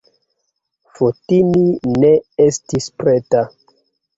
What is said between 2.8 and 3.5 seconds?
preta.